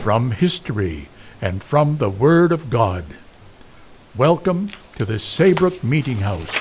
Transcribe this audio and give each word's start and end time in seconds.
from 0.00 0.30
history, 0.30 1.08
and 1.42 1.62
from 1.62 1.98
the 1.98 2.08
Word 2.08 2.52
of 2.52 2.70
God. 2.70 3.04
Welcome 4.16 4.70
to 4.96 5.04
the 5.04 5.18
Saybrook 5.18 5.84
Meeting 5.84 6.16
House, 6.16 6.56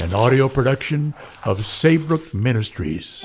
an 0.00 0.12
audio 0.12 0.48
production 0.48 1.14
of 1.44 1.64
Saybrook 1.64 2.34
Ministries. 2.34 3.22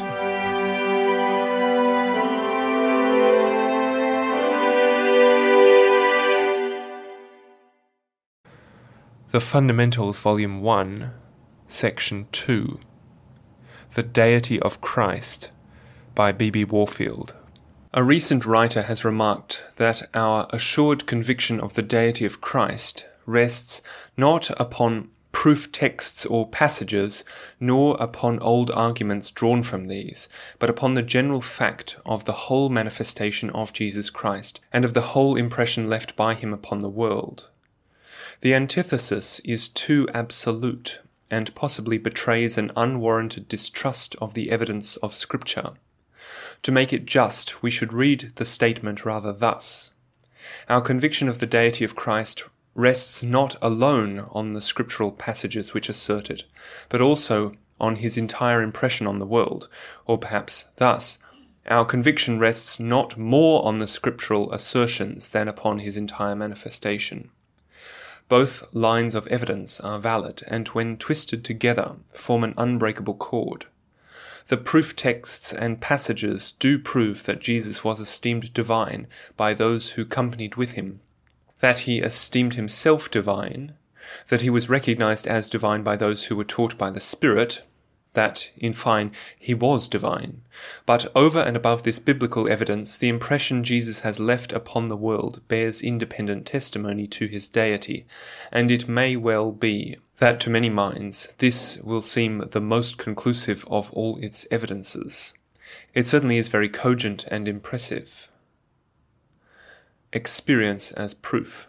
The 9.32 9.42
Fundamentals, 9.42 10.20
Volume 10.20 10.62
1, 10.62 11.12
Section 11.68 12.28
2 12.32 12.80
The 13.96 14.04
Deity 14.04 14.60
of 14.60 14.82
Christ 14.82 15.50
by 16.14 16.32
B.B. 16.32 16.64
Warfield. 16.64 17.34
A 17.98 18.04
recent 18.04 18.46
writer 18.46 18.84
has 18.84 19.04
remarked 19.04 19.64
that 19.78 20.08
our 20.14 20.46
assured 20.52 21.08
conviction 21.08 21.60
of 21.60 21.74
the 21.74 21.82
deity 21.82 22.26
of 22.26 22.42
Christ 22.42 23.08
rests 23.26 23.82
not 24.16 24.52
upon 24.60 25.10
proof 25.32 25.72
texts 25.72 26.24
or 26.24 26.48
passages, 26.48 27.24
nor 27.60 27.98
upon 28.00 28.38
old 28.38 28.70
arguments 28.70 29.32
drawn 29.32 29.64
from 29.64 29.86
these, 29.86 30.30
but 30.60 30.70
upon 30.70 30.94
the 30.94 31.02
general 31.02 31.42
fact 31.42 31.98
of 32.06 32.26
the 32.26 32.46
whole 32.46 32.70
manifestation 32.70 33.50
of 33.50 33.74
Jesus 33.74 34.12
Christ, 34.12 34.60
and 34.72 34.86
of 34.86 34.94
the 34.94 35.18
whole 35.18 35.36
impression 35.36 35.90
left 35.90 36.16
by 36.16 36.36
him 36.36 36.54
upon 36.54 36.82
the 36.82 36.90
world. 36.90 37.50
The 38.42 38.54
antithesis 38.54 39.40
is 39.40 39.68
too 39.68 40.08
absolute, 40.14 41.00
and 41.32 41.56
possibly 41.56 41.98
betrays 41.98 42.60
an 42.60 42.72
unwarranted 42.76 43.48
distrust 43.48 44.16
of 44.22 44.36
the 44.36 44.52
evidence 44.52 44.98
of 44.98 45.16
Scripture. 45.16 45.72
To 46.64 46.72
make 46.72 46.92
it 46.92 47.06
just, 47.06 47.62
we 47.62 47.72
should 47.72 47.94
read 47.94 48.32
the 48.36 48.46
statement 48.46 49.06
rather 49.06 49.32
thus 49.32 49.92
Our 50.70 50.82
conviction 50.82 51.30
of 51.30 51.40
the 51.40 51.46
deity 51.46 51.86
of 51.86 51.96
Christ 51.96 52.44
rests 52.76 53.24
not 53.24 53.56
alone 53.62 54.28
on 54.32 54.52
the 54.52 54.62
scriptural 54.62 55.12
passages 55.12 55.74
which 55.74 55.90
assert 55.90 56.30
it, 56.30 56.44
but 56.90 57.02
also 57.02 57.56
on 57.80 57.98
his 57.98 58.18
entire 58.18 58.62
impression 58.62 59.08
on 59.08 59.20
the 59.20 59.26
world, 59.26 59.70
or 60.06 60.18
perhaps 60.18 60.66
thus 60.78 61.20
our 61.68 61.84
conviction 61.84 62.40
rests 62.40 62.80
not 62.80 63.18
more 63.18 63.66
on 63.66 63.80
the 63.80 63.88
scriptural 63.88 64.52
assertions 64.54 65.30
than 65.30 65.50
upon 65.50 65.80
his 65.80 65.98
entire 65.98 66.36
manifestation. 66.36 67.30
Both 68.30 68.64
lines 68.74 69.16
of 69.16 69.28
evidence 69.28 69.80
are 69.82 70.00
valid, 70.00 70.44
and 70.48 70.68
when 70.70 70.98
twisted 70.98 71.44
together 71.44 71.96
form 72.14 72.44
an 72.44 72.54
unbreakable 72.58 73.16
cord. 73.16 73.66
The 74.48 74.58
proof 74.58 74.96
texts 74.96 75.52
and 75.52 75.82
passages 75.82 76.52
do 76.52 76.80
prove 76.80 77.26
that 77.26 77.42
Jesus 77.42 77.84
was 77.84 78.00
esteemed 78.00 78.54
divine 78.54 79.08
by 79.36 79.54
those 79.54 79.92
who 79.92 80.06
companied 80.06 80.56
with 80.56 80.74
him, 80.74 81.02
that 81.60 81.80
he 81.80 82.00
esteemed 82.00 82.54
himself 82.54 83.12
divine, 83.12 83.74
that 84.30 84.42
he 84.42 84.50
was 84.50 84.70
recognized 84.70 85.28
as 85.28 85.50
divine 85.50 85.84
by 85.84 85.98
those 85.98 86.26
who 86.26 86.36
were 86.36 86.46
taught 86.46 86.78
by 86.78 86.90
the 86.90 87.02
Spirit, 87.02 87.64
that, 88.18 88.50
in 88.58 88.74
fine, 88.74 89.12
he 89.38 89.54
was 89.54 89.88
divine. 89.88 90.42
But 90.88 91.06
over 91.16 91.40
and 91.40 91.56
above 91.56 91.84
this 91.84 92.00
biblical 92.00 92.50
evidence, 92.50 92.98
the 92.98 93.10
impression 93.10 93.64
Jesus 93.64 94.00
has 94.00 94.20
left 94.20 94.52
upon 94.52 94.88
the 94.88 94.98
world 94.98 95.42
bears 95.48 95.84
independent 95.84 96.48
testimony 96.48 97.06
to 97.10 97.28
his 97.28 97.48
deity, 97.48 98.08
and 98.52 98.72
it 98.72 98.90
may 98.90 99.16
well 99.16 99.52
be 99.52 99.98
that 100.18 100.40
to 100.40 100.50
many 100.50 100.68
minds 100.68 101.32
this 101.38 101.78
will 101.84 102.02
seem 102.02 102.44
the 102.50 102.60
most 102.60 102.98
conclusive 102.98 103.64
of 103.70 103.94
all 103.94 104.18
its 104.18 104.48
evidences. 104.50 105.36
It 105.94 106.08
certainly 106.08 106.38
is 106.38 106.48
very 106.48 106.70
cogent 106.70 107.26
and 107.26 107.48
impressive. 107.48 108.30
Experience 110.12 110.92
as 110.94 111.14
proof. 111.14 111.68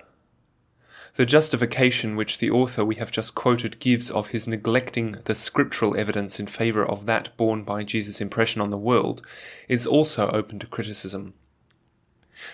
The 1.19 1.27
justification 1.27 2.15
which 2.15 2.39
the 2.39 2.49
author 2.53 2.85
we 2.85 2.95
have 2.95 3.11
just 3.11 3.35
quoted 3.35 3.81
gives 3.81 4.09
of 4.09 4.29
his 4.29 4.47
neglecting 4.47 5.17
the 5.25 5.35
scriptural 5.35 5.99
evidence 5.99 6.39
in 6.39 6.47
favour 6.47 6.87
of 6.87 7.07
that 7.07 7.37
borne 7.37 7.65
by 7.65 7.83
Jesus' 7.83 8.21
impression 8.21 8.61
on 8.61 8.71
the 8.71 8.79
world 8.79 9.21
is 9.69 9.85
also 9.85 10.31
open 10.31 10.61
to 10.61 10.67
criticism. 10.69 11.35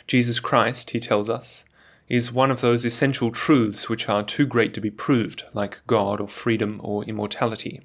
Jesus 0.07 0.41
Christ, 0.41 0.93
he 0.93 0.99
tells 0.99 1.29
us, 1.29 1.67
is 2.09 2.33
one 2.33 2.51
of 2.51 2.63
those 2.63 2.87
essential 2.87 3.31
truths 3.31 3.91
which 3.91 4.09
are 4.09 4.23
too 4.23 4.47
great 4.47 4.73
to 4.73 4.81
be 4.81 4.91
proved, 4.91 5.45
like 5.53 5.87
God 5.87 6.19
or 6.19 6.27
freedom 6.27 6.81
or 6.83 7.05
immortality. 7.05 7.83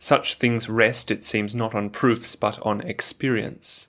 Such 0.00 0.34
things 0.34 0.68
rest, 0.68 1.12
it 1.12 1.22
seems, 1.22 1.54
not 1.54 1.76
on 1.76 1.90
proofs 1.90 2.34
but 2.34 2.58
on 2.62 2.80
experience. 2.80 3.86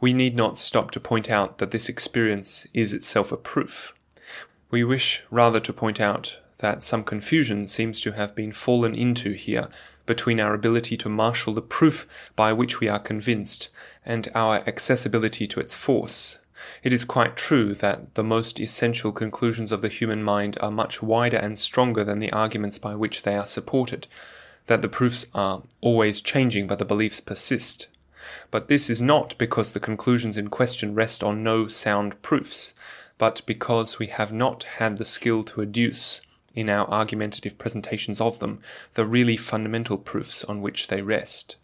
We 0.00 0.12
need 0.12 0.34
not 0.34 0.58
stop 0.58 0.90
to 0.90 0.98
point 0.98 1.30
out 1.30 1.58
that 1.58 1.70
this 1.70 1.88
experience 1.88 2.66
is 2.74 2.92
itself 2.92 3.30
a 3.30 3.36
proof. 3.36 3.92
We 4.76 4.84
wish 4.84 5.22
rather 5.30 5.58
to 5.58 5.72
point 5.72 6.02
out 6.02 6.38
that 6.58 6.82
some 6.82 7.02
confusion 7.02 7.66
seems 7.66 7.98
to 8.02 8.12
have 8.12 8.34
been 8.34 8.52
fallen 8.52 8.94
into 8.94 9.32
here 9.32 9.68
between 10.04 10.38
our 10.38 10.52
ability 10.52 10.98
to 10.98 11.08
marshal 11.08 11.54
the 11.54 11.62
proof 11.62 12.06
by 12.36 12.52
which 12.52 12.78
we 12.78 12.86
are 12.86 12.98
convinced 12.98 13.70
and 14.04 14.28
our 14.34 14.56
accessibility 14.66 15.46
to 15.46 15.60
its 15.60 15.74
force. 15.74 16.40
It 16.82 16.92
is 16.92 17.06
quite 17.06 17.38
true 17.38 17.72
that 17.76 18.16
the 18.16 18.22
most 18.22 18.60
essential 18.60 19.12
conclusions 19.12 19.72
of 19.72 19.80
the 19.80 19.88
human 19.88 20.22
mind 20.22 20.58
are 20.60 20.70
much 20.70 21.02
wider 21.02 21.38
and 21.38 21.58
stronger 21.58 22.04
than 22.04 22.18
the 22.18 22.32
arguments 22.32 22.78
by 22.78 22.94
which 22.94 23.22
they 23.22 23.34
are 23.34 23.46
supported, 23.46 24.06
that 24.66 24.82
the 24.82 24.90
proofs 24.90 25.24
are 25.32 25.62
always 25.80 26.20
changing 26.20 26.66
but 26.66 26.78
the 26.78 26.84
beliefs 26.84 27.20
persist. 27.20 27.88
But 28.50 28.68
this 28.68 28.90
is 28.90 29.00
not 29.00 29.38
because 29.38 29.70
the 29.70 29.80
conclusions 29.80 30.36
in 30.36 30.48
question 30.48 30.94
rest 30.94 31.24
on 31.24 31.42
no 31.42 31.66
sound 31.66 32.20
proofs 32.20 32.74
but 33.18 33.42
because 33.46 33.98
we 33.98 34.08
have 34.08 34.32
not 34.32 34.64
had 34.64 34.98
the 34.98 35.04
skill 35.04 35.42
to 35.44 35.60
adduce, 35.60 36.20
in 36.54 36.70
our 36.70 36.88
argumentative 36.88 37.58
presentations 37.58 38.20
of 38.20 38.38
them, 38.38 38.58
the 38.94 39.04
really 39.04 39.36
fundamental 39.36 39.98
proofs 39.98 40.42
on 40.44 40.62
which 40.62 40.88
they 40.88 41.02
rest. 41.02 41.56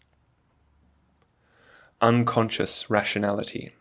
Unconscious 1.99 2.89
rationality. 2.89 3.73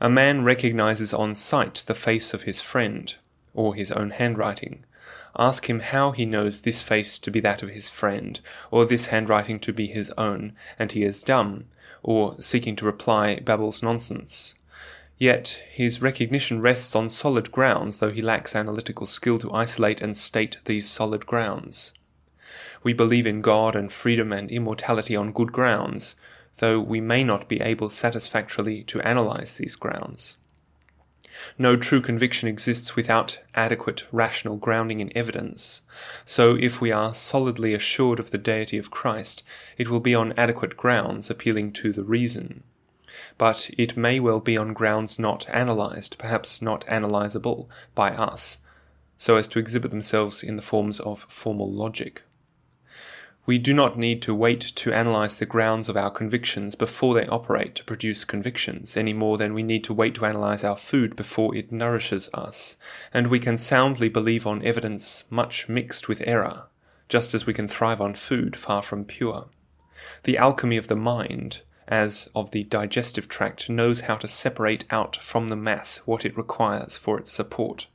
A 0.00 0.10
man 0.10 0.42
recognizes 0.44 1.14
on 1.14 1.34
sight 1.34 1.82
the 1.86 1.94
face 1.94 2.34
of 2.34 2.42
his 2.42 2.60
friend, 2.60 3.14
or 3.54 3.74
his 3.74 3.92
own 3.92 4.10
handwriting. 4.10 4.84
Ask 5.38 5.70
him 5.70 5.80
how 5.80 6.12
he 6.12 6.24
knows 6.24 6.60
this 6.60 6.82
face 6.82 7.18
to 7.18 7.30
be 7.30 7.40
that 7.40 7.62
of 7.62 7.70
his 7.70 7.88
friend, 7.88 8.40
or 8.70 8.84
this 8.84 9.06
handwriting 9.06 9.60
to 9.60 9.72
be 9.72 9.86
his 9.86 10.10
own, 10.18 10.54
and 10.78 10.92
he 10.92 11.04
is 11.04 11.22
dumb, 11.22 11.66
or, 12.02 12.40
seeking 12.40 12.74
to 12.76 12.84
reply, 12.84 13.40
babbles 13.40 13.82
nonsense. 13.82 14.54
Yet 15.18 15.62
his 15.70 16.02
recognition 16.02 16.60
rests 16.60 16.94
on 16.94 17.08
solid 17.08 17.50
grounds, 17.50 17.96
though 17.96 18.10
he 18.10 18.20
lacks 18.20 18.54
analytical 18.54 19.06
skill 19.06 19.38
to 19.38 19.52
isolate 19.52 20.02
and 20.02 20.14
state 20.14 20.58
these 20.66 20.88
solid 20.88 21.24
grounds. 21.24 21.94
We 22.82 22.92
believe 22.92 23.26
in 23.26 23.40
God 23.40 23.74
and 23.74 23.90
freedom 23.90 24.30
and 24.30 24.50
immortality 24.50 25.16
on 25.16 25.32
good 25.32 25.52
grounds, 25.52 26.16
though 26.58 26.78
we 26.80 27.00
may 27.00 27.24
not 27.24 27.48
be 27.48 27.60
able 27.62 27.88
satisfactorily 27.88 28.82
to 28.84 29.00
analyze 29.00 29.56
these 29.56 29.74
grounds. 29.74 30.36
No 31.58 31.76
true 31.76 32.02
conviction 32.02 32.48
exists 32.48 32.94
without 32.94 33.40
adequate 33.54 34.04
rational 34.12 34.56
grounding 34.56 35.00
in 35.00 35.16
evidence. 35.16 35.82
So, 36.26 36.56
if 36.56 36.80
we 36.80 36.92
are 36.92 37.14
solidly 37.14 37.72
assured 37.74 38.18
of 38.18 38.30
the 38.30 38.38
deity 38.38 38.78
of 38.78 38.90
Christ, 38.90 39.42
it 39.78 39.88
will 39.88 40.00
be 40.00 40.14
on 40.14 40.34
adequate 40.36 40.76
grounds 40.76 41.30
appealing 41.30 41.72
to 41.72 41.92
the 41.92 42.04
reason 42.04 42.62
but 43.38 43.70
it 43.76 43.96
may 43.96 44.18
well 44.18 44.40
be 44.40 44.56
on 44.56 44.72
grounds 44.72 45.18
not 45.18 45.46
analysed, 45.48 46.18
perhaps 46.18 46.62
not 46.62 46.86
analysable, 46.86 47.66
by 47.94 48.10
us, 48.10 48.58
so 49.16 49.36
as 49.36 49.48
to 49.48 49.58
exhibit 49.58 49.90
themselves 49.90 50.42
in 50.42 50.56
the 50.56 50.62
forms 50.62 51.00
of 51.00 51.26
formal 51.28 51.70
logic. 51.70 52.22
We 53.46 53.58
do 53.58 53.72
not 53.72 53.96
need 53.96 54.22
to 54.22 54.34
wait 54.34 54.60
to 54.60 54.92
analyse 54.92 55.34
the 55.34 55.46
grounds 55.46 55.88
of 55.88 55.96
our 55.96 56.10
convictions 56.10 56.74
before 56.74 57.14
they 57.14 57.26
operate 57.26 57.76
to 57.76 57.84
produce 57.84 58.24
convictions, 58.24 58.96
any 58.96 59.12
more 59.12 59.38
than 59.38 59.54
we 59.54 59.62
need 59.62 59.84
to 59.84 59.94
wait 59.94 60.16
to 60.16 60.24
analyse 60.24 60.64
our 60.64 60.76
food 60.76 61.14
before 61.14 61.54
it 61.54 61.70
nourishes 61.70 62.28
us, 62.34 62.76
and 63.14 63.28
we 63.28 63.38
can 63.38 63.56
soundly 63.56 64.08
believe 64.08 64.48
on 64.48 64.64
evidence 64.64 65.24
much 65.30 65.68
mixed 65.68 66.08
with 66.08 66.24
error, 66.26 66.64
just 67.08 67.34
as 67.34 67.46
we 67.46 67.54
can 67.54 67.68
thrive 67.68 68.00
on 68.00 68.14
food 68.14 68.56
far 68.56 68.82
from 68.82 69.04
pure. 69.04 69.46
The 70.24 70.38
alchemy 70.38 70.76
of 70.76 70.88
the 70.88 70.96
mind, 70.96 71.62
as 71.88 72.28
of 72.34 72.50
the 72.50 72.64
digestive 72.64 73.28
tract, 73.28 73.68
knows 73.70 74.00
how 74.00 74.16
to 74.16 74.28
separate 74.28 74.84
out 74.90 75.16
from 75.16 75.48
the 75.48 75.56
mass 75.56 75.98
what 75.98 76.24
it 76.24 76.36
requires 76.36 76.96
for 76.96 77.18
its 77.18 77.32
support. 77.32 77.86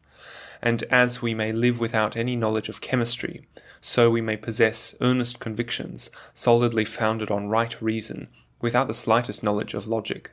And 0.61 0.83
as 0.83 1.21
we 1.21 1.33
may 1.33 1.51
live 1.51 1.79
without 1.79 2.15
any 2.15 2.35
knowledge 2.35 2.69
of 2.69 2.81
chemistry, 2.81 3.47
so 3.81 4.11
we 4.11 4.21
may 4.21 4.37
possess 4.37 4.95
earnest 5.01 5.39
convictions 5.39 6.09
solidly 6.33 6.85
founded 6.85 7.31
on 7.31 7.49
right 7.49 7.81
reason, 7.81 8.27
without 8.61 8.87
the 8.87 8.93
slightest 8.93 9.41
knowledge 9.41 9.73
of 9.73 9.87
logic. 9.87 10.31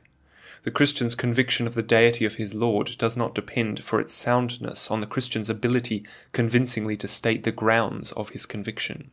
The 0.63 0.71
Christian's 0.71 1.15
conviction 1.15 1.67
of 1.67 1.73
the 1.73 1.81
deity 1.81 2.25
of 2.25 2.35
his 2.35 2.53
Lord 2.53 2.97
does 2.97 3.15
not 3.15 3.33
depend 3.33 3.81
for 3.81 3.99
its 3.99 4.13
soundness 4.13 4.91
on 4.91 4.99
the 4.99 5.07
Christian's 5.07 5.49
ability 5.49 6.05
convincingly 6.33 6.97
to 6.97 7.07
state 7.07 7.43
the 7.43 7.51
grounds 7.51 8.11
of 8.11 8.29
his 8.29 8.45
conviction. 8.45 9.09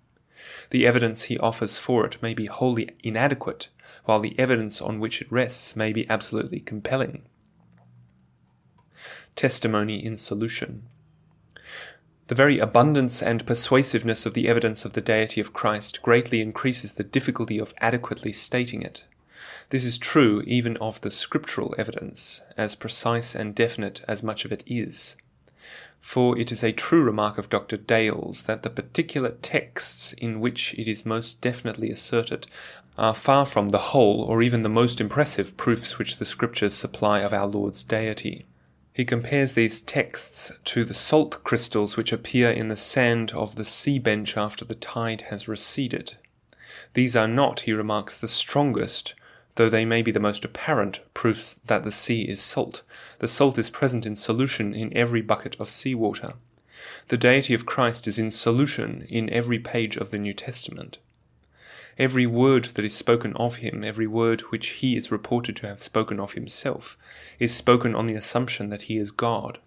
The 0.70 0.86
evidence 0.86 1.24
he 1.24 1.38
offers 1.38 1.78
for 1.78 2.04
it 2.04 2.20
may 2.20 2.34
be 2.34 2.46
wholly 2.46 2.90
inadequate, 3.02 3.68
while 4.06 4.20
the 4.20 4.38
evidence 4.38 4.80
on 4.80 4.98
which 4.98 5.20
it 5.20 5.30
rests 5.30 5.76
may 5.76 5.92
be 5.92 6.08
absolutely 6.08 6.60
compelling. 6.60 7.22
Testimony 9.34 10.02
in 10.02 10.16
solution. 10.16 10.88
The 12.28 12.34
very 12.34 12.58
abundance 12.58 13.22
and 13.22 13.46
persuasiveness 13.46 14.26
of 14.26 14.34
the 14.34 14.48
evidence 14.48 14.84
of 14.84 14.94
the 14.94 15.00
deity 15.00 15.40
of 15.40 15.52
Christ 15.52 16.02
greatly 16.02 16.40
increases 16.40 16.92
the 16.92 17.04
difficulty 17.04 17.58
of 17.58 17.74
adequately 17.78 18.32
stating 18.32 18.82
it. 18.82 19.04
This 19.70 19.84
is 19.84 19.98
true 19.98 20.42
even 20.46 20.76
of 20.78 21.00
the 21.02 21.10
scriptural 21.10 21.74
evidence, 21.78 22.40
as 22.56 22.74
precise 22.74 23.34
and 23.34 23.54
definite 23.54 24.00
as 24.08 24.22
much 24.22 24.44
of 24.44 24.52
it 24.52 24.64
is. 24.66 25.16
For 26.00 26.38
it 26.38 26.52
is 26.52 26.62
a 26.62 26.72
true 26.72 27.02
remark 27.02 27.36
of 27.36 27.48
Dr. 27.48 27.76
Dale's 27.76 28.44
that 28.44 28.62
the 28.62 28.70
particular 28.70 29.30
texts 29.30 30.12
in 30.12 30.40
which 30.40 30.72
it 30.74 30.86
is 30.88 31.04
most 31.04 31.40
definitely 31.40 31.90
asserted 31.90 32.46
are 32.98 33.14
far 33.14 33.44
from 33.44 33.68
the 33.68 33.78
whole 33.78 34.22
or 34.22 34.42
even 34.42 34.62
the 34.62 34.68
most 34.68 35.00
impressive 35.00 35.56
proofs 35.56 35.98
which 35.98 36.16
the 36.16 36.24
scriptures 36.24 36.74
supply 36.74 37.20
of 37.20 37.32
our 37.32 37.46
Lord's 37.46 37.84
deity. 37.84 38.46
He 38.92 39.04
compares 39.04 39.52
these 39.52 39.82
texts 39.82 40.58
to 40.64 40.82
the 40.82 40.94
salt 40.94 41.44
crystals 41.44 41.96
which 41.96 42.12
appear 42.12 42.50
in 42.50 42.68
the 42.68 42.76
sand 42.76 43.32
of 43.32 43.56
the 43.56 43.64
sea 43.64 43.98
bench 43.98 44.38
after 44.38 44.64
the 44.64 44.74
tide 44.74 45.22
has 45.28 45.48
receded. 45.48 46.14
These 46.94 47.14
are 47.14 47.28
not, 47.28 47.60
he 47.60 47.74
remarks, 47.74 48.16
the 48.16 48.28
strongest, 48.28 49.14
though 49.56 49.68
they 49.68 49.84
may 49.84 50.00
be 50.00 50.10
the 50.10 50.20
most 50.20 50.46
apparent 50.46 51.00
proofs 51.12 51.56
that 51.66 51.84
the 51.84 51.92
sea 51.92 52.22
is 52.22 52.40
salt. 52.40 52.82
The 53.18 53.28
salt 53.28 53.58
is 53.58 53.68
present 53.68 54.06
in 54.06 54.16
solution 54.16 54.74
in 54.74 54.96
every 54.96 55.20
bucket 55.20 55.56
of 55.60 55.68
sea 55.68 55.94
water. 55.94 56.32
The 57.08 57.18
deity 57.18 57.52
of 57.52 57.66
Christ 57.66 58.08
is 58.08 58.18
in 58.18 58.30
solution 58.30 59.06
in 59.10 59.28
every 59.30 59.58
page 59.58 59.98
of 59.98 60.10
the 60.10 60.18
New 60.18 60.32
Testament. 60.32 60.98
Every 61.98 62.26
word 62.26 62.66
that 62.74 62.84
is 62.84 62.94
spoken 62.94 63.32
of 63.36 63.56
him, 63.56 63.82
every 63.82 64.06
word 64.06 64.42
which 64.50 64.68
he 64.68 64.96
is 64.96 65.10
reported 65.10 65.56
to 65.56 65.66
have 65.66 65.82
spoken 65.82 66.20
of 66.20 66.34
himself, 66.34 66.98
is 67.38 67.54
spoken 67.54 67.94
on 67.94 68.06
the 68.06 68.14
assumption 68.14 68.68
that 68.68 68.82
he 68.82 68.98
is 68.98 69.10
God. 69.10 69.58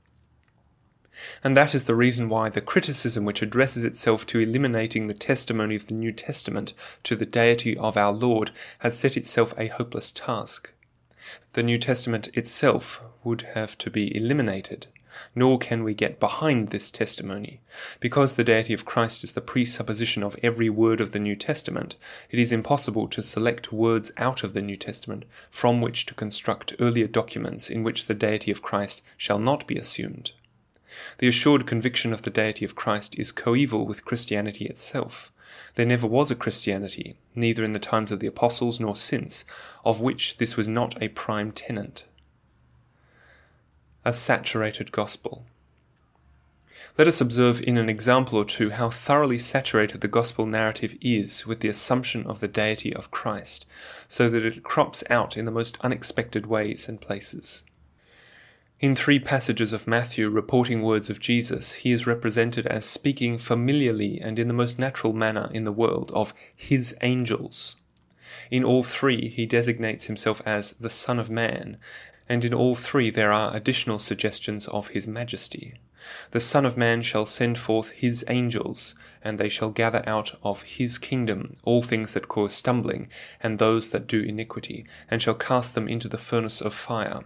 And 1.44 1.58
that 1.58 1.76
is 1.76 1.84
the 1.86 1.96
reason 1.96 2.30
why 2.30 2.50
the 2.50 2.62
criticism 2.62 3.26
which 3.26 3.42
addresses 3.42 3.84
itself 3.84 4.26
to 4.28 4.40
eliminating 4.40 5.08
the 5.08 5.14
testimony 5.14 5.76
of 5.76 5.88
the 5.88 5.96
New 5.96 6.12
Testament 6.12 6.74
to 7.04 7.16
the 7.16 7.26
deity 7.26 7.76
of 7.78 7.98
our 7.98 8.14
Lord 8.14 8.52
has 8.80 8.98
set 8.98 9.18
itself 9.18 9.54
a 9.58 9.68
hopeless 9.68 10.12
task. 10.12 10.72
The 11.54 11.64
New 11.64 11.78
Testament 11.78 12.30
itself 12.36 13.04
would 13.24 13.42
have 13.54 13.78
to 13.80 13.90
be 13.90 14.16
eliminated, 14.16 14.88
nor 15.36 15.58
can 15.58 15.84
we 15.84 15.94
get 15.94 16.20
behind 16.20 16.70
this 16.70 16.92
testimony. 16.92 17.62
Because 18.00 18.34
the 18.34 18.44
deity 18.44 18.74
of 18.74 18.86
Christ 18.86 19.24
is 19.24 19.34
the 19.34 19.42
presupposition 19.42 20.24
of 20.24 20.36
every 20.42 20.70
word 20.70 21.02
of 21.02 21.12
the 21.12 21.20
New 21.20 21.36
Testament, 21.36 21.96
it 22.30 22.40
is 22.40 22.52
impossible 22.52 23.08
to 23.10 23.24
select 23.24 23.72
words 23.72 24.12
out 24.18 24.44
of 24.44 24.54
the 24.54 24.62
New 24.62 24.78
Testament 24.78 25.26
from 25.50 25.82
which 25.82 26.06
to 26.06 26.14
construct 26.14 26.76
earlier 26.80 27.08
documents 27.08 27.70
in 27.70 27.84
which 27.84 28.06
the 28.06 28.14
deity 28.14 28.52
of 28.52 28.62
Christ 28.62 29.02
shall 29.18 29.40
not 29.40 29.68
be 29.68 29.78
assumed. 29.78 30.32
The 31.20 31.28
assured 31.28 31.68
conviction 31.68 32.14
of 32.14 32.24
the 32.24 32.30
deity 32.30 32.66
of 32.66 32.76
Christ 32.76 33.18
is 33.18 33.32
coeval 33.32 33.86
with 33.86 34.06
Christianity 34.06 34.66
itself. 34.66 35.32
There 35.76 35.86
never 35.86 36.08
was 36.08 36.32
a 36.32 36.36
Christianity, 36.36 37.16
neither 37.36 37.64
in 37.64 37.74
the 37.74 37.80
times 37.80 38.12
of 38.12 38.20
the 38.20 38.28
apostles 38.28 38.80
nor 38.80 38.96
since, 38.96 39.46
of 39.86 40.02
which 40.02 40.38
this 40.38 40.58
was 40.58 40.68
not 40.68 41.02
a 41.02 41.10
prime 41.10 41.52
tenet. 41.52 42.06
A 44.10 44.14
saturated 44.14 44.92
gospel. 44.92 45.46
Let 46.98 47.08
us 47.08 47.22
observe 47.22 47.62
in 47.62 47.78
an 47.78 47.90
example 47.90 48.40
or 48.40 48.44
two 48.44 48.72
how 48.72 48.90
thoroughly 48.90 49.38
saturated 49.38 50.02
the 50.02 50.08
gospel 50.08 50.48
narrative 50.48 50.98
is 51.00 51.46
with 51.46 51.60
the 51.60 51.68
assumption 51.68 52.26
of 52.26 52.40
the 52.40 52.48
deity 52.48 52.92
of 52.92 53.12
Christ, 53.12 53.68
so 54.08 54.28
that 54.28 54.44
it 54.44 54.64
crops 54.64 55.04
out 55.12 55.38
in 55.38 55.46
the 55.46 55.52
most 55.52 55.78
unexpected 55.82 56.48
ways 56.48 56.90
and 56.90 57.00
places. 57.00 57.64
In 58.80 58.96
three 58.96 59.20
passages 59.20 59.74
of 59.74 59.86
Matthew 59.86 60.28
reporting 60.28 60.82
words 60.82 61.12
of 61.12 61.20
Jesus, 61.20 61.74
he 61.74 61.92
is 61.92 62.08
represented 62.08 62.66
as 62.66 62.86
speaking 62.86 63.38
familiarly 63.38 64.20
and 64.20 64.40
in 64.40 64.48
the 64.48 64.56
most 64.56 64.80
natural 64.80 65.14
manner 65.14 65.52
in 65.54 65.66
the 65.66 65.72
world 65.72 66.12
of 66.16 66.34
his 66.56 66.96
angels. 67.04 67.76
In 68.50 68.64
all 68.64 68.82
three, 68.82 69.30
he 69.30 69.46
designates 69.46 70.06
himself 70.06 70.42
as 70.48 70.72
the 70.72 70.90
Son 70.90 71.20
of 71.20 71.30
Man, 71.30 71.78
and 72.30 72.46
in 72.46 72.54
all 72.54 72.76
three 72.76 73.10
there 73.10 73.34
are 73.34 73.56
additional 73.56 74.00
suggestions 74.00 74.68
of 74.68 74.90
his 74.90 75.08
majesty. 75.08 75.74
The 76.32 76.40
Son 76.40 76.66
of 76.66 76.78
Man 76.78 77.02
shall 77.02 77.26
send 77.26 77.60
forth 77.60 77.90
his 77.90 78.24
angels, 78.30 78.96
and 79.22 79.38
they 79.38 79.50
shall 79.50 79.70
gather 79.70 80.08
out 80.08 80.38
of 80.44 80.62
his 80.62 80.98
kingdom 80.98 81.56
all 81.64 81.82
things 81.82 82.14
that 82.14 82.30
cause 82.30 82.54
stumbling, 82.54 83.10
and 83.42 83.60
those 83.60 83.90
that 83.90 84.08
do 84.08 84.22
iniquity, 84.22 84.86
and 85.12 85.22
shall 85.22 85.34
cast 85.34 85.76
them 85.76 85.90
into 85.90 86.08
the 86.08 86.18
furnace 86.18 86.62
of 86.62 86.74
fire. 86.74 87.24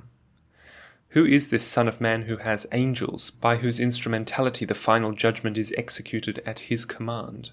Who 1.09 1.25
is 1.25 1.49
this 1.49 1.63
Son 1.63 1.87
of 1.87 2.01
Man 2.01 2.23
who 2.23 2.37
has 2.37 2.65
angels, 2.71 3.29
by 3.29 3.57
whose 3.57 3.79
instrumentality 3.79 4.65
the 4.65 4.73
final 4.73 5.11
judgment 5.11 5.57
is 5.59 5.73
executed 5.77 6.41
at 6.43 6.71
his 6.71 6.85
command? 6.85 7.51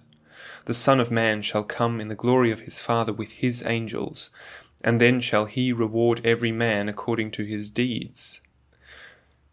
The 0.65 0.75
Son 0.75 1.01
of 1.01 1.11
Man 1.11 1.43
shall 1.43 1.65
come 1.65 2.01
in 2.01 2.09
the 2.09 2.15
glory 2.15 2.51
of 2.51 2.61
his 2.61 2.81
Father 2.81 3.13
with 3.13 3.33
his 3.33 3.63
angels, 3.67 4.31
and 4.83 5.01
then 5.01 5.21
shall 5.21 5.45
he 5.45 5.73
reward 5.73 6.21
every 6.25 6.53
man 6.53 6.89
according 6.89 7.31
to 7.33 7.45
his 7.45 7.71
deeds. 7.71 8.41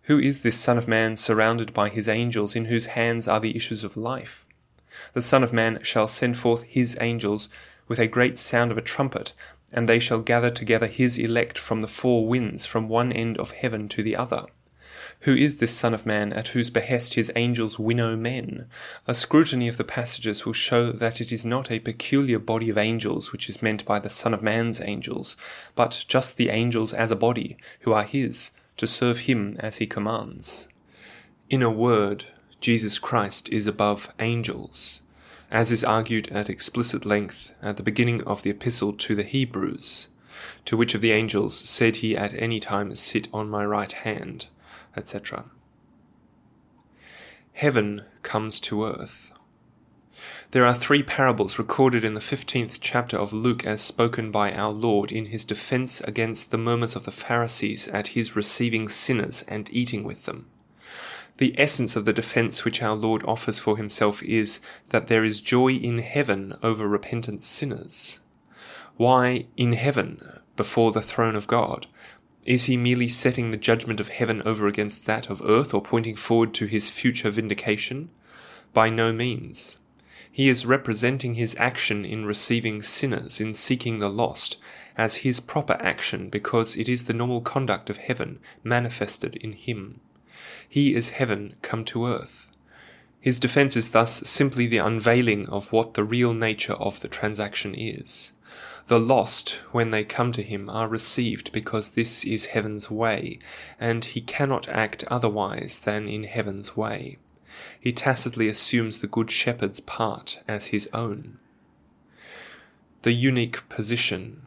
Who 0.04 0.20
is 0.20 0.42
this 0.42 0.58
Son 0.58 0.78
of 0.78 0.88
Man 0.88 1.16
surrounded 1.16 1.74
by 1.74 1.90
his 1.90 2.08
angels, 2.08 2.56
in 2.56 2.66
whose 2.66 2.88
hands 2.88 3.28
are 3.28 3.40
the 3.40 3.56
issues 3.56 3.84
of 3.84 3.98
life? 3.98 4.46
The 5.14 5.22
Son 5.22 5.44
of 5.44 5.52
Man 5.52 5.80
shall 5.84 6.08
send 6.08 6.38
forth 6.38 6.64
his 6.64 6.98
angels 7.02 7.50
with 7.88 8.00
a 8.00 8.08
great 8.08 8.38
sound 8.38 8.72
of 8.72 8.78
a 8.78 8.82
trumpet, 8.82 9.34
and 9.72 9.88
they 9.88 10.00
shall 10.00 10.22
gather 10.22 10.50
together 10.50 10.88
his 10.88 11.18
elect 11.18 11.58
from 11.58 11.82
the 11.82 11.88
four 11.88 12.26
winds, 12.26 12.66
from 12.66 12.88
one 12.88 13.12
end 13.12 13.38
of 13.38 13.52
heaven 13.52 13.90
to 13.90 14.02
the 14.02 14.16
other. 14.16 14.46
Who 15.22 15.36
is 15.36 15.58
this 15.58 15.76
Son 15.76 15.94
of 15.94 16.06
Man 16.06 16.32
at 16.32 16.50
whose 16.50 16.70
behest 16.70 17.16
his 17.16 17.32
angels 17.36 17.78
winnow 17.80 18.16
men? 18.16 18.68
A 19.08 19.14
scrutiny 19.14 19.68
of 19.68 19.78
the 19.78 19.84
passages 19.84 20.46
will 20.46 20.54
show 20.54 20.92
that 20.92 21.20
it 21.20 21.32
is 21.32 21.46
not 21.46 21.72
a 21.72 21.80
peculiar 21.80 22.40
body 22.40 22.70
of 22.70 22.78
angels 22.78 23.32
which 23.32 23.50
is 23.50 23.62
meant 23.62 23.84
by 23.86 24.00
the 24.00 24.10
Son 24.10 24.34
of 24.34 24.44
Man's 24.44 24.80
angels, 24.80 25.36
but 25.76 26.06
just 26.08 26.38
the 26.38 26.50
angels 26.50 26.94
as 26.94 27.12
a 27.12 27.16
body, 27.16 27.58
who 27.82 27.94
are 27.94 28.04
his, 28.04 28.52
to 28.78 28.88
serve 28.88 29.20
him 29.20 29.58
as 29.60 29.78
he 29.78 29.88
commands. 29.88 30.68
In 31.50 31.64
a 31.64 31.70
word, 31.70 32.26
Jesus 32.62 33.00
Christ 33.00 33.50
is 33.50 33.68
above 33.68 34.14
angels 34.20 35.02
as 35.50 35.72
is 35.72 35.84
argued 35.84 36.28
at 36.30 36.50
explicit 36.50 37.06
length 37.06 37.54
at 37.62 37.78
the 37.78 37.84
beginning 37.84 38.22
of 38.24 38.44
the 38.44 38.50
epistle 38.50 38.94
to 38.94 39.16
the 39.16 39.24
Hebrews, 39.24 40.08
to 40.66 40.76
which 40.76 40.94
of 40.94 41.02
the 41.02 41.12
angels 41.12 41.58
said 41.58 41.98
he 41.98 42.18
at 42.18 42.34
any 42.34 42.60
time, 42.60 42.94
Sit 42.96 43.28
on 43.34 43.50
my 43.50 43.66
right 43.66 43.92
hand, 43.92 44.48
etc. 44.98 45.46
Heaven 47.54 48.04
comes 48.24 48.60
to 48.62 48.86
earth. 48.86 49.32
There 50.52 50.66
are 50.66 50.74
three 50.74 51.04
parables 51.04 51.60
recorded 51.60 52.04
in 52.04 52.14
the 52.14 52.22
15th 52.22 52.80
chapter 52.80 53.18
of 53.18 53.34
Luke 53.34 53.66
as 53.66 53.82
spoken 53.82 54.32
by 54.32 54.54
our 54.54 54.72
Lord 54.72 55.12
in 55.12 55.28
his 55.28 55.44
defense 55.44 56.00
against 56.02 56.52
the 56.52 56.58
murmurs 56.58 56.96
of 56.96 57.06
the 57.06 57.12
Pharisees 57.12 57.88
at 57.90 58.10
his 58.10 58.36
receiving 58.36 58.88
sinners 58.88 59.44
and 59.48 59.70
eating 59.74 60.04
with 60.04 60.24
them. 60.26 60.48
The 61.38 61.54
essence 61.60 61.96
of 61.96 62.06
the 62.06 62.14
defense 62.14 62.66
which 62.66 62.82
our 62.82 62.96
Lord 62.96 63.24
offers 63.26 63.60
for 63.60 63.78
himself 63.78 64.24
is 64.24 64.60
that 64.90 65.08
there 65.08 65.24
is 65.24 65.42
joy 65.42 65.74
in 65.74 66.00
heaven 66.00 66.56
over 66.64 66.88
repentant 66.88 67.44
sinners. 67.44 68.22
Why 68.96 69.46
in 69.56 69.74
heaven, 69.74 70.42
before 70.56 70.92
the 70.92 71.02
throne 71.02 71.36
of 71.36 71.46
God? 71.46 71.86
Is 72.48 72.64
he 72.64 72.78
merely 72.78 73.10
setting 73.10 73.52
the 73.52 73.58
judgment 73.58 74.00
of 74.00 74.08
heaven 74.08 74.42
over 74.46 74.68
against 74.68 75.06
that 75.06 75.30
of 75.30 75.42
earth 75.44 75.74
or 75.74 75.82
pointing 75.82 76.16
forward 76.16 76.54
to 76.54 76.66
his 76.66 76.90
future 76.90 77.30
vindication? 77.30 78.10
By 78.74 78.90
no 78.90 79.12
means. 79.12 79.80
He 80.32 80.48
is 80.48 80.66
representing 80.66 81.34
his 81.34 81.58
action 81.60 82.06
in 82.06 82.26
receiving 82.26 82.82
sinners, 82.82 83.42
in 83.42 83.54
seeking 83.54 84.00
the 84.00 84.10
lost, 84.10 84.56
as 84.98 85.18
his 85.18 85.42
proper 85.42 85.74
action 85.82 86.30
because 86.30 86.78
it 86.78 86.88
is 86.88 87.04
the 87.04 87.14
normal 87.14 87.42
conduct 87.42 87.90
of 87.90 87.98
heaven 87.98 88.40
manifested 88.64 89.36
in 89.36 89.52
him. 89.52 90.00
He 90.70 90.96
is 90.96 91.10
heaven 91.10 91.56
come 91.62 91.84
to 91.86 92.08
earth. 92.08 92.50
His 93.20 93.40
defense 93.42 93.76
is 93.76 93.92
thus 93.92 94.26
simply 94.26 94.68
the 94.68 94.78
unveiling 94.78 95.50
of 95.50 95.74
what 95.74 95.96
the 95.96 96.06
real 96.06 96.34
nature 96.34 96.76
of 96.76 97.02
the 97.02 97.10
transaction 97.10 97.76
is. 97.76 98.32
The 98.88 99.00
lost, 99.00 99.60
when 99.74 99.92
they 99.92 100.06
come 100.06 100.32
to 100.32 100.42
him, 100.42 100.70
are 100.70 100.88
received 100.88 101.52
because 101.52 101.90
this 101.90 102.24
is 102.24 102.48
heaven's 102.48 102.90
way, 102.90 103.38
and 103.78 104.06
he 104.06 104.22
cannot 104.22 104.70
act 104.70 105.04
otherwise 105.10 105.80
than 105.80 106.08
in 106.08 106.24
heaven's 106.24 106.78
way. 106.78 107.18
He 107.78 107.92
tacitly 107.92 108.48
assumes 108.48 109.00
the 109.00 109.08
Good 109.08 109.30
Shepherd's 109.30 109.82
part 109.82 110.42
as 110.48 110.68
his 110.68 110.90
own. 110.94 111.38
The 113.02 113.12
unique 113.12 113.68
position. 113.68 114.44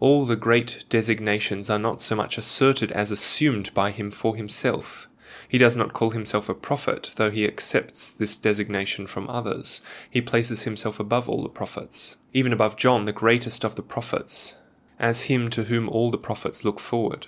All 0.00 0.24
the 0.24 0.36
great 0.36 0.84
designations 0.88 1.68
are 1.68 1.78
not 1.78 2.00
so 2.00 2.16
much 2.16 2.38
asserted 2.38 2.90
as 2.92 3.10
assumed 3.10 3.74
by 3.74 3.90
him 3.90 4.10
for 4.10 4.36
himself. 4.36 5.06
He 5.46 5.58
does 5.58 5.76
not 5.76 5.92
call 5.92 6.10
himself 6.10 6.48
a 6.48 6.54
prophet, 6.54 7.12
though 7.16 7.30
he 7.30 7.46
accepts 7.46 8.10
this 8.10 8.36
designation 8.38 9.06
from 9.06 9.28
others. 9.28 9.82
He 10.08 10.22
places 10.22 10.62
himself 10.62 10.98
above 10.98 11.28
all 11.28 11.42
the 11.42 11.48
prophets, 11.48 12.16
even 12.38 12.52
above 12.52 12.76
John, 12.76 13.04
the 13.04 13.12
greatest 13.12 13.64
of 13.64 13.74
the 13.74 13.82
prophets, 13.82 14.54
as 14.96 15.22
him 15.22 15.50
to 15.50 15.64
whom 15.64 15.88
all 15.88 16.12
the 16.12 16.16
prophets 16.16 16.64
look 16.64 16.78
forward. 16.78 17.26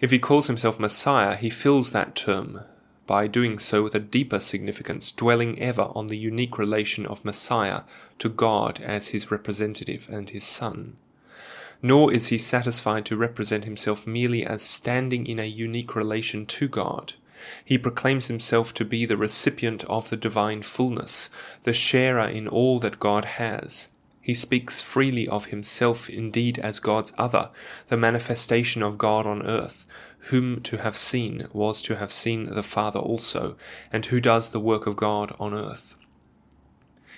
If 0.00 0.10
he 0.10 0.18
calls 0.18 0.46
himself 0.46 0.80
Messiah, 0.80 1.36
he 1.36 1.50
fills 1.50 1.90
that 1.90 2.16
term 2.16 2.62
by 3.06 3.26
doing 3.26 3.58
so 3.58 3.82
with 3.82 3.94
a 3.94 4.00
deeper 4.00 4.40
significance, 4.40 5.12
dwelling 5.12 5.60
ever 5.60 5.90
on 5.94 6.06
the 6.06 6.16
unique 6.16 6.56
relation 6.56 7.04
of 7.04 7.26
Messiah 7.26 7.82
to 8.20 8.30
God 8.30 8.80
as 8.80 9.08
his 9.08 9.30
representative 9.30 10.08
and 10.10 10.30
his 10.30 10.44
Son. 10.44 10.96
Nor 11.82 12.10
is 12.10 12.28
he 12.28 12.38
satisfied 12.38 13.04
to 13.06 13.16
represent 13.16 13.64
himself 13.66 14.06
merely 14.06 14.46
as 14.46 14.62
standing 14.62 15.26
in 15.26 15.38
a 15.38 15.44
unique 15.44 15.94
relation 15.94 16.46
to 16.46 16.68
God. 16.68 17.12
He 17.62 17.76
proclaims 17.76 18.28
himself 18.28 18.72
to 18.74 18.84
be 18.84 19.04
the 19.04 19.18
recipient 19.18 19.84
of 19.84 20.08
the 20.08 20.16
divine 20.16 20.62
fullness, 20.62 21.28
the 21.64 21.74
sharer 21.74 22.26
in 22.26 22.48
all 22.48 22.78
that 22.80 22.98
God 22.98 23.26
has. 23.26 23.88
He 24.24 24.34
speaks 24.34 24.80
freely 24.80 25.26
of 25.26 25.46
himself 25.46 26.08
indeed 26.08 26.58
as 26.60 26.78
God's 26.78 27.12
other, 27.18 27.50
the 27.88 27.96
manifestation 27.96 28.80
of 28.80 28.96
God 28.96 29.26
on 29.26 29.44
earth, 29.44 29.84
whom 30.30 30.60
to 30.62 30.78
have 30.78 30.96
seen 30.96 31.48
was 31.52 31.82
to 31.82 31.96
have 31.96 32.12
seen 32.12 32.46
the 32.46 32.62
Father 32.62 33.00
also, 33.00 33.56
and 33.92 34.06
who 34.06 34.20
does 34.20 34.50
the 34.50 34.60
work 34.60 34.86
of 34.86 34.94
God 34.94 35.34
on 35.40 35.52
earth. 35.52 35.96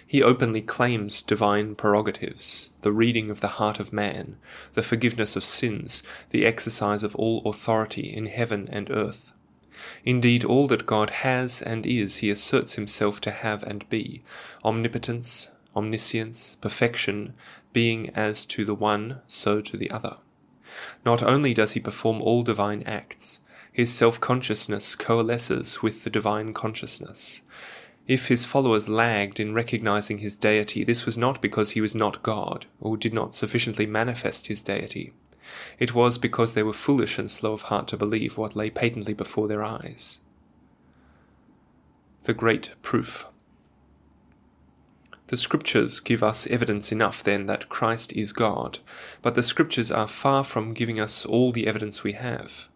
He 0.06 0.22
openly 0.22 0.62
claims 0.62 1.20
divine 1.20 1.74
prerogatives, 1.74 2.70
the 2.80 2.92
reading 2.92 3.30
of 3.30 3.40
the 3.40 3.58
heart 3.58 3.78
of 3.80 3.92
man, 3.92 4.36
the 4.72 4.82
forgiveness 4.82 5.36
of 5.36 5.44
sins, 5.44 6.02
the 6.30 6.46
exercise 6.46 7.02
of 7.02 7.14
all 7.16 7.42
authority 7.44 8.14
in 8.14 8.26
heaven 8.26 8.66
and 8.72 8.90
earth. 8.90 9.32
Indeed, 10.04 10.42
all 10.42 10.68
that 10.68 10.86
God 10.86 11.10
has 11.10 11.60
and 11.60 11.84
is, 11.84 12.18
he 12.18 12.30
asserts 12.30 12.74
himself 12.74 13.20
to 13.22 13.30
have 13.30 13.62
and 13.64 13.88
be 13.90 14.22
omnipotence, 14.64 15.50
omniscience, 15.76 16.56
perfection, 16.60 17.34
being 17.72 18.10
as 18.10 18.44
to 18.46 18.64
the 18.64 18.74
one, 18.74 19.20
so 19.26 19.60
to 19.60 19.76
the 19.76 19.90
other. 19.90 20.16
Not 21.04 21.22
only 21.22 21.54
does 21.54 21.72
he 21.72 21.80
perform 21.80 22.20
all 22.22 22.42
divine 22.42 22.82
acts, 22.84 23.40
his 23.72 23.92
self 23.92 24.20
consciousness 24.20 24.94
coalesces 24.94 25.82
with 25.82 26.04
the 26.04 26.10
divine 26.10 26.52
consciousness. 26.52 27.42
If 28.06 28.28
his 28.28 28.44
followers 28.44 28.88
lagged 28.88 29.40
in 29.40 29.54
recognizing 29.54 30.18
his 30.18 30.36
deity, 30.36 30.84
this 30.84 31.06
was 31.06 31.16
not 31.16 31.40
because 31.40 31.70
he 31.70 31.80
was 31.80 31.94
not 31.94 32.22
God, 32.22 32.66
or 32.80 32.96
did 32.96 33.14
not 33.14 33.34
sufficiently 33.34 33.86
manifest 33.86 34.46
his 34.46 34.62
deity. 34.62 35.12
It 35.78 35.94
was 35.94 36.18
because 36.18 36.54
they 36.54 36.62
were 36.62 36.72
foolish 36.72 37.18
and 37.18 37.30
slow 37.30 37.52
of 37.52 37.62
heart 37.62 37.88
to 37.88 37.96
believe 37.96 38.36
what 38.36 38.56
lay 38.56 38.70
patently 38.70 39.14
before 39.14 39.48
their 39.48 39.64
eyes. 39.64 40.20
The 42.24 42.34
Great 42.34 42.72
Proof 42.82 43.26
The 45.28 45.36
Scriptures 45.36 46.00
give 46.00 46.22
us 46.22 46.46
evidence 46.48 46.92
enough, 46.92 47.22
then, 47.22 47.46
that 47.46 47.68
Christ 47.68 48.12
is 48.12 48.32
God, 48.32 48.78
but 49.22 49.34
the 49.34 49.42
Scriptures 49.42 49.90
are 49.90 50.06
far 50.06 50.44
from 50.44 50.74
giving 50.74 51.00
us 51.00 51.24
all 51.24 51.50
the 51.50 51.66
evidence 51.66 52.04
we 52.04 52.12
have. 52.12 52.68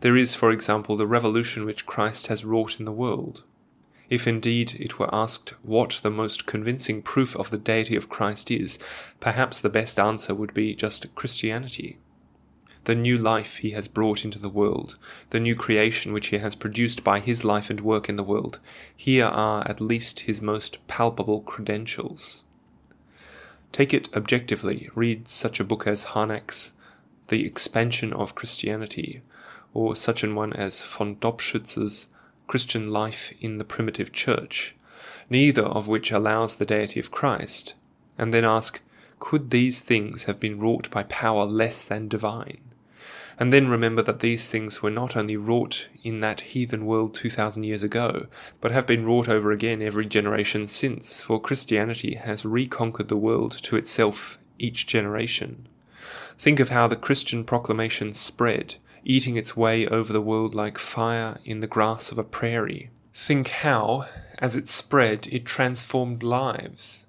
There 0.00 0.16
is, 0.16 0.34
for 0.34 0.50
example, 0.50 0.96
the 0.96 1.06
revolution 1.06 1.64
which 1.64 1.86
Christ 1.86 2.26
has 2.26 2.44
wrought 2.44 2.78
in 2.78 2.84
the 2.84 2.92
world. 2.92 3.42
If 4.10 4.28
indeed 4.28 4.76
it 4.78 4.98
were 4.98 5.12
asked 5.14 5.54
what 5.62 6.00
the 6.02 6.10
most 6.10 6.44
convincing 6.44 7.00
proof 7.00 7.34
of 7.36 7.50
the 7.50 7.58
deity 7.58 7.96
of 7.96 8.10
Christ 8.10 8.50
is, 8.50 8.78
perhaps 9.18 9.60
the 9.60 9.70
best 9.70 9.98
answer 9.98 10.34
would 10.34 10.52
be 10.52 10.74
just 10.74 11.12
Christianity 11.14 11.98
the 12.84 12.94
new 12.94 13.16
life 13.16 13.58
he 13.58 13.70
has 13.70 13.88
brought 13.88 14.24
into 14.24 14.38
the 14.38 14.48
world, 14.48 14.96
the 15.30 15.40
new 15.40 15.54
creation 15.54 16.12
which 16.12 16.28
he 16.28 16.38
has 16.38 16.54
produced 16.54 17.02
by 17.02 17.18
his 17.18 17.44
life 17.44 17.70
and 17.70 17.80
work 17.80 18.08
in 18.08 18.16
the 18.16 18.22
world, 18.22 18.60
here 18.94 19.26
are 19.26 19.66
at 19.66 19.80
least 19.80 20.20
his 20.20 20.42
most 20.42 20.86
palpable 20.86 21.40
credentials. 21.40 22.44
Take 23.72 23.94
it 23.94 24.08
objectively, 24.14 24.90
read 24.94 25.28
such 25.28 25.58
a 25.58 25.64
book 25.64 25.86
as 25.86 26.04
Harnack's 26.04 26.74
The 27.28 27.44
Expansion 27.46 28.12
of 28.12 28.34
Christianity, 28.34 29.22
or 29.72 29.96
such 29.96 30.22
an 30.22 30.34
one 30.34 30.52
as 30.52 30.82
von 30.82 31.16
Dobschutz's 31.16 32.08
Christian 32.46 32.90
Life 32.90 33.32
in 33.40 33.58
the 33.58 33.64
Primitive 33.64 34.12
Church, 34.12 34.76
neither 35.30 35.64
of 35.64 35.88
which 35.88 36.12
allows 36.12 36.56
the 36.56 36.66
deity 36.66 37.00
of 37.00 37.10
Christ, 37.10 37.74
and 38.18 38.32
then 38.32 38.44
ask, 38.44 38.80
could 39.18 39.50
these 39.50 39.80
things 39.80 40.24
have 40.24 40.38
been 40.38 40.60
wrought 40.60 40.90
by 40.90 41.02
power 41.04 41.46
less 41.46 41.82
than 41.82 42.08
divine? 42.08 42.60
And 43.38 43.52
then 43.52 43.68
remember 43.68 44.02
that 44.02 44.20
these 44.20 44.48
things 44.48 44.82
were 44.82 44.90
not 44.90 45.16
only 45.16 45.36
wrought 45.36 45.88
in 46.02 46.20
that 46.20 46.40
heathen 46.40 46.86
world 46.86 47.14
2,000 47.14 47.64
years 47.64 47.82
ago, 47.82 48.26
but 48.60 48.70
have 48.70 48.86
been 48.86 49.04
wrought 49.04 49.28
over 49.28 49.50
again 49.50 49.82
every 49.82 50.06
generation 50.06 50.66
since, 50.66 51.20
for 51.20 51.40
Christianity 51.40 52.14
has 52.14 52.44
reconquered 52.44 53.08
the 53.08 53.16
world 53.16 53.52
to 53.62 53.76
itself 53.76 54.38
each 54.58 54.86
generation. 54.86 55.68
Think 56.38 56.60
of 56.60 56.68
how 56.68 56.86
the 56.86 56.96
Christian 56.96 57.44
proclamation 57.44 58.12
spread, 58.14 58.76
eating 59.04 59.36
its 59.36 59.56
way 59.56 59.86
over 59.86 60.12
the 60.12 60.20
world 60.20 60.54
like 60.54 60.78
fire 60.78 61.38
in 61.44 61.60
the 61.60 61.66
grass 61.66 62.12
of 62.12 62.18
a 62.18 62.24
prairie. 62.24 62.90
Think 63.12 63.48
how, 63.48 64.06
as 64.38 64.56
it 64.56 64.68
spread, 64.68 65.26
it 65.30 65.44
transformed 65.44 66.22
lives. 66.22 67.06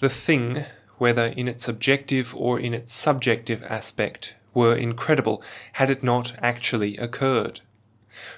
The 0.00 0.08
thing, 0.08 0.64
whether 0.98 1.26
in 1.26 1.48
its 1.48 1.68
objective 1.68 2.34
or 2.36 2.58
in 2.58 2.74
its 2.74 2.92
subjective 2.92 3.62
aspect, 3.64 4.34
were 4.54 4.74
incredible 4.74 5.42
had 5.74 5.90
it 5.90 6.02
not 6.02 6.34
actually 6.40 6.96
occurred. 6.96 7.60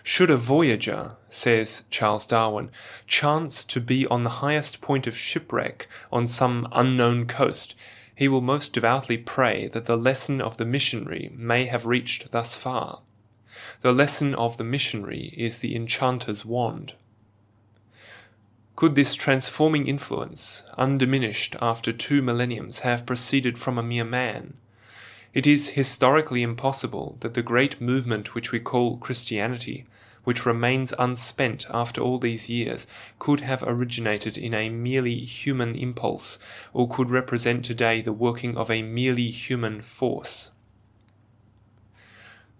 Should 0.02 0.30
a 0.30 0.36
voyager, 0.36 1.16
says 1.28 1.84
Charles 1.90 2.26
Darwin, 2.26 2.70
chance 3.06 3.64
to 3.64 3.80
be 3.80 4.06
on 4.06 4.22
the 4.22 4.38
highest 4.44 4.80
point 4.80 5.06
of 5.06 5.16
shipwreck 5.16 5.88
on 6.12 6.26
some 6.26 6.68
unknown 6.72 7.26
coast, 7.26 7.74
he 8.14 8.28
will 8.28 8.40
most 8.40 8.72
devoutly 8.72 9.18
pray 9.18 9.66
that 9.68 9.86
the 9.86 9.96
lesson 9.96 10.40
of 10.40 10.56
the 10.56 10.64
missionary 10.64 11.32
may 11.34 11.66
have 11.66 11.86
reached 11.86 12.30
thus 12.30 12.54
far. 12.54 13.00
The 13.80 13.92
lesson 13.92 14.34
of 14.34 14.56
the 14.56 14.64
missionary 14.64 15.34
is 15.36 15.58
the 15.58 15.74
enchanter's 15.74 16.44
wand. 16.44 16.94
Could 18.76 18.94
this 18.94 19.14
transforming 19.14 19.86
influence, 19.86 20.64
undiminished 20.76 21.56
after 21.60 21.92
two 21.92 22.22
millenniums, 22.22 22.80
have 22.80 23.06
proceeded 23.06 23.58
from 23.58 23.78
a 23.78 23.82
mere 23.82 24.04
man? 24.04 24.54
It 25.34 25.48
is 25.48 25.70
historically 25.70 26.42
impossible 26.42 27.16
that 27.18 27.34
the 27.34 27.42
great 27.42 27.80
movement 27.80 28.36
which 28.36 28.52
we 28.52 28.60
call 28.60 28.98
Christianity, 28.98 29.84
which 30.22 30.46
remains 30.46 30.94
unspent 30.96 31.66
after 31.70 32.00
all 32.00 32.20
these 32.20 32.48
years, 32.48 32.86
could 33.18 33.40
have 33.40 33.64
originated 33.66 34.38
in 34.38 34.54
a 34.54 34.70
merely 34.70 35.24
human 35.24 35.74
impulse, 35.74 36.38
or 36.72 36.88
could 36.88 37.10
represent 37.10 37.64
today 37.64 38.00
the 38.00 38.12
working 38.12 38.56
of 38.56 38.70
a 38.70 38.82
merely 38.82 39.28
human 39.30 39.82
force. 39.82 40.52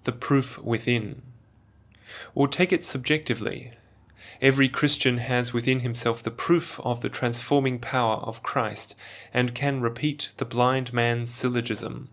The 0.03 0.13
proof 0.13 0.59
within. 0.59 1.23
Or 2.35 2.49
take 2.49 2.73
it 2.73 2.83
subjectively. 2.83 3.71
Every 4.43 4.69
Christian 4.69 5.19
has 5.19 5.53
within 5.53 5.81
himself 5.81 6.25
the 6.25 6.33
proof 6.33 6.81
of 6.81 7.03
the 7.03 7.09
transforming 7.09 7.79
power 7.79 8.17
of 8.17 8.43
Christ, 8.43 8.97
and 9.33 9.55
can 9.55 9.81
repeat 9.81 10.31
the 10.39 10.45
blind 10.45 10.93
man's 10.93 11.33
syllogism 11.33 12.09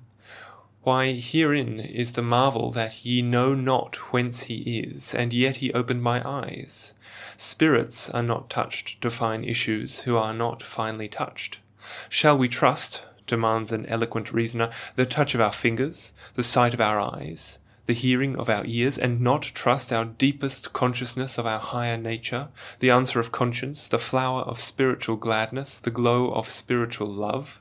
why, 0.83 1.13
herein 1.13 1.79
is 1.79 2.13
the 2.13 2.23
marvel 2.23 2.71
that 2.71 3.05
ye 3.05 3.21
know 3.21 3.53
not 3.53 3.95
whence 4.11 4.43
he 4.43 4.79
is, 4.79 5.13
and 5.13 5.31
yet 5.31 5.57
he 5.57 5.71
opened 5.73 6.01
my 6.01 6.27
eyes. 6.27 6.93
Spirits 7.37 8.09
are 8.09 8.23
not 8.23 8.49
touched 8.49 8.99
to 9.01 9.11
fine 9.11 9.43
issues 9.43 9.99
who 10.01 10.17
are 10.17 10.33
not 10.33 10.63
finely 10.63 11.07
touched. 11.07 11.59
Shall 12.09 12.37
we 12.37 12.47
trust, 12.47 13.03
demands 13.27 13.71
an 13.71 13.85
eloquent 13.85 14.33
reasoner, 14.33 14.71
the 14.95 15.05
touch 15.05 15.35
of 15.35 15.41
our 15.41 15.51
fingers, 15.51 16.13
the 16.33 16.43
sight 16.43 16.73
of 16.73 16.81
our 16.81 16.99
eyes, 16.99 17.59
the 17.85 17.93
hearing 17.93 18.35
of 18.35 18.49
our 18.49 18.65
ears, 18.65 18.97
and 18.97 19.21
not 19.21 19.43
trust 19.43 19.93
our 19.93 20.05
deepest 20.05 20.73
consciousness 20.73 21.37
of 21.37 21.45
our 21.45 21.59
higher 21.59 21.97
nature, 21.97 22.47
the 22.79 22.89
answer 22.89 23.19
of 23.19 23.31
conscience, 23.31 23.87
the 23.87 23.99
flower 23.99 24.41
of 24.41 24.59
spiritual 24.59 25.15
gladness, 25.15 25.79
the 25.79 25.91
glow 25.91 26.31
of 26.31 26.49
spiritual 26.49 27.07
love? 27.07 27.60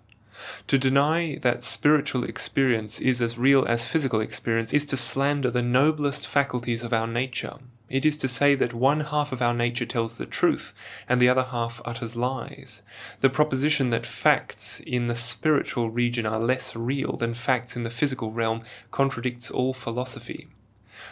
To 0.66 0.78
deny 0.78 1.38
that 1.42 1.62
spiritual 1.62 2.24
experience 2.24 3.00
is 3.00 3.20
as 3.20 3.38
real 3.38 3.64
as 3.66 3.86
physical 3.86 4.20
experience 4.20 4.72
is 4.72 4.86
to 4.86 4.96
slander 4.96 5.50
the 5.50 5.62
noblest 5.62 6.26
faculties 6.26 6.82
of 6.82 6.92
our 6.92 7.06
nature, 7.06 7.58
It 7.90 8.06
is 8.06 8.16
to 8.18 8.28
say 8.28 8.54
that 8.54 8.72
one 8.72 9.00
half 9.00 9.32
of 9.32 9.42
our 9.42 9.52
nature 9.52 9.84
tells 9.84 10.16
the 10.16 10.24
truth, 10.24 10.72
and 11.08 11.20
the 11.20 11.28
other 11.28 11.42
half 11.42 11.82
utters 11.84 12.14
lies. 12.16 12.82
The 13.20 13.28
proposition 13.28 13.90
that 13.90 14.06
facts 14.06 14.78
in 14.86 15.08
the 15.08 15.16
spiritual 15.16 15.90
region 15.90 16.24
are 16.24 16.40
less 16.40 16.76
real 16.76 17.16
than 17.16 17.34
facts 17.34 17.74
in 17.74 17.82
the 17.82 17.90
physical 17.90 18.30
realm 18.30 18.62
contradicts 18.92 19.50
all 19.50 19.74
philosophy. 19.74 20.46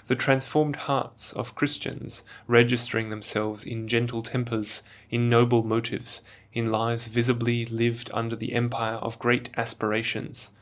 The 0.09 0.17
transformed 0.17 0.77
hearts 0.77 1.33
of 1.33 1.55
Christians, 1.55 2.25
registering 2.47 3.09
themselves 3.09 3.65
in 3.65 3.89
gentle 3.89 4.23
tempers, 4.23 4.83
in 5.09 5.31
noble 5.31 5.63
motives, 5.63 6.23
in 6.53 6.71
lives 6.71 7.07
visibly 7.07 7.65
lived 7.65 8.11
under 8.13 8.37
the 8.37 8.53
empire 8.53 8.97
of 8.97 9.19
great 9.19 9.49
aspirations, 9.57 10.53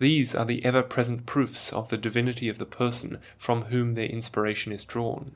these 0.00 0.34
are 0.34 0.46
the 0.46 0.64
ever 0.64 0.82
present 0.82 1.26
proofs 1.26 1.70
of 1.74 1.90
the 1.90 1.98
divinity 1.98 2.48
of 2.48 2.56
the 2.56 2.64
person 2.64 3.18
from 3.36 3.64
whom 3.64 3.94
their 3.94 4.06
inspiration 4.06 4.72
is 4.72 4.82
drawn. 4.82 5.32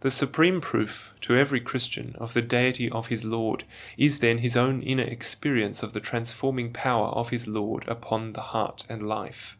The 0.00 0.12
supreme 0.12 0.60
proof 0.60 1.12
to 1.22 1.36
every 1.36 1.60
Christian 1.60 2.14
of 2.16 2.32
the 2.32 2.42
deity 2.42 2.88
of 2.88 3.08
his 3.08 3.24
Lord 3.24 3.64
is 3.98 4.20
then 4.20 4.38
his 4.38 4.56
own 4.56 4.82
inner 4.82 5.02
experience 5.02 5.82
of 5.82 5.94
the 5.94 6.00
transforming 6.00 6.72
power 6.72 7.08
of 7.08 7.30
his 7.30 7.48
Lord 7.48 7.88
upon 7.88 8.34
the 8.34 8.52
heart 8.52 8.84
and 8.88 9.08
life. 9.08 9.58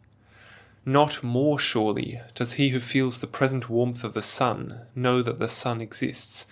Not 0.89 1.25
more 1.25 1.59
surely 1.59 2.21
does 2.37 2.53
he 2.53 2.69
who 2.69 2.79
feels 2.79 3.19
the 3.19 3.27
present 3.27 3.69
warmth 3.69 4.05
of 4.05 4.15
the 4.15 4.23
sun 4.23 4.87
know 4.95 5.21
that 5.21 5.41
the 5.41 5.49
sun 5.49 5.81
exists, 5.81 6.47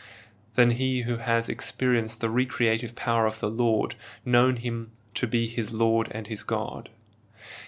than 0.56 0.72
he 0.72 1.02
who 1.02 1.18
has 1.18 1.48
experienced 1.48 2.20
the 2.20 2.28
recreative 2.28 2.96
power 2.96 3.26
of 3.26 3.38
the 3.38 3.48
Lord, 3.48 3.94
known 4.24 4.56
him 4.56 4.90
to 5.14 5.28
be 5.28 5.46
his 5.46 5.72
Lord 5.72 6.08
and 6.10 6.26
his 6.26 6.42
God. 6.42 6.88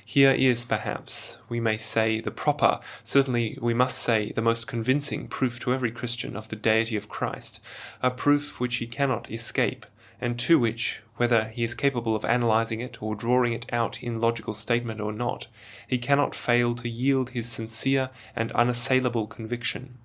Here 0.05 0.33
is, 0.33 0.65
perhaps, 0.65 1.39
we 1.49 1.61
may 1.61 1.79
say, 1.79 2.21
the 2.21 2.33
proper, 2.33 2.81
certainly 3.05 3.57
we 3.63 3.73
must 3.73 3.99
say, 3.99 4.33
the 4.33 4.43
most 4.43 4.67
convincing 4.67 5.29
proof 5.29 5.61
to 5.61 5.73
every 5.73 5.93
Christian 5.93 6.35
of 6.35 6.49
the 6.49 6.57
deity 6.57 6.97
of 6.97 7.09
Christ, 7.09 7.61
a 8.03 8.11
proof 8.11 8.59
which 8.59 8.77
he 8.77 8.89
cannot 8.89 9.31
escape, 9.31 9.87
and 10.21 10.37
to 10.41 10.59
which, 10.59 11.03
whether 11.17 11.45
he 11.45 11.65
is 11.65 11.75
capable 11.75 12.15
of 12.15 12.25
analyzing 12.25 12.81
it 12.81 13.03
or 13.03 13.15
drawing 13.15 13.53
it 13.53 13.67
out 13.73 14.03
in 14.03 14.21
logical 14.21 14.55
statement 14.55 15.01
or 15.01 15.13
not, 15.13 15.47
he 15.89 15.99
cannot 15.99 16.35
fail 16.35 16.75
to 16.75 16.89
yield 16.89 17.31
his 17.31 17.49
sincere 17.49 18.11
and 18.35 18.53
unassailable 18.53 19.27
conviction. 19.27 19.99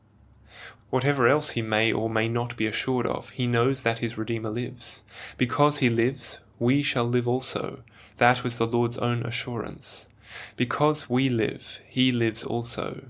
Whatever 0.89 1.27
else 1.27 1.51
he 1.51 1.61
may 1.61 1.91
or 1.91 2.09
may 2.09 2.27
not 2.27 2.57
be 2.57 2.67
assured 2.67 3.05
of, 3.05 3.31
he 3.31 3.47
knows 3.47 3.83
that 3.83 3.99
his 3.99 4.17
Redeemer 4.17 4.49
lives. 4.49 5.03
Because 5.37 5.77
he 5.77 5.89
lives, 5.89 6.39
we 6.59 6.81
shall 6.81 7.05
live 7.05 7.27
also, 7.27 7.83
that 8.17 8.43
was 8.43 8.57
the 8.57 8.67
Lord's 8.67 8.97
own 8.97 9.23
assurance. 9.23 10.07
Because 10.55 11.09
we 11.09 11.29
live, 11.29 11.79
he 11.87 12.11
lives 12.11 12.43
also. 12.43 13.05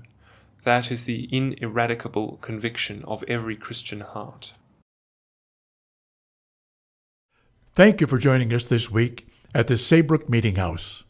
That 0.64 0.90
is 0.90 1.04
the 1.04 1.24
ineradicable 1.24 2.38
conviction 2.40 3.04
of 3.06 3.24
every 3.26 3.56
Christian 3.56 4.00
heart. 4.00 4.52
Thank 7.74 8.02
you 8.02 8.06
for 8.06 8.18
joining 8.18 8.52
us 8.52 8.66
this 8.66 8.90
week 8.90 9.26
at 9.54 9.66
the 9.66 9.78
Saybrook 9.78 10.28
Meeting 10.28 10.56
House. 10.56 11.04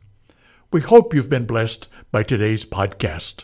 We 0.70 0.80
hope 0.80 1.12
you've 1.12 1.28
been 1.28 1.44
blessed 1.44 1.88
by 2.12 2.22
today's 2.22 2.64
podcast. 2.64 3.42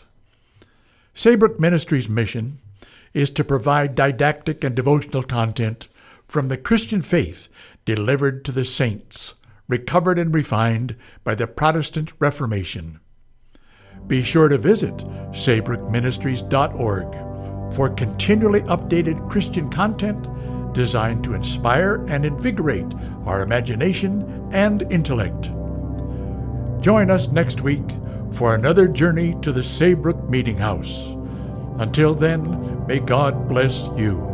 Saybrook 1.13 1.59
Ministries' 1.59 2.07
mission 2.07 2.59
is 3.13 3.29
to 3.31 3.43
provide 3.43 3.93
didactic 3.93 4.63
and 4.63 4.73
devotional 4.73 5.23
content 5.23 5.89
from 6.29 6.47
the 6.47 6.55
Christian 6.55 7.01
faith 7.01 7.49
delivered 7.83 8.45
to 8.45 8.53
the 8.53 8.63
saints 8.63 9.33
recovered 9.67 10.17
and 10.17 10.33
refined 10.33 10.95
by 11.25 11.35
the 11.35 11.45
Protestant 11.45 12.13
Reformation. 12.19 13.01
Be 14.07 14.23
sure 14.23 14.47
to 14.47 14.57
visit 14.57 14.95
saybrookministries.org 15.31 17.75
for 17.75 17.89
continually 17.89 18.61
updated 18.61 19.29
Christian 19.29 19.69
content 19.69 20.25
designed 20.73 21.23
to 21.23 21.33
inspire 21.33 22.05
and 22.07 22.25
invigorate 22.25 22.93
our 23.25 23.41
imagination 23.41 24.49
and 24.51 24.83
intellect. 24.91 25.51
Join 26.81 27.09
us 27.11 27.31
next 27.31 27.61
week 27.61 27.83
for 28.31 28.55
another 28.55 28.87
journey 28.87 29.35
to 29.41 29.51
the 29.51 29.63
Saybrook 29.63 30.29
Meeting 30.29 30.57
House. 30.57 31.07
Until 31.79 32.13
then, 32.13 32.85
may 32.87 32.99
God 32.99 33.47
bless 33.47 33.87
you. 33.97 34.28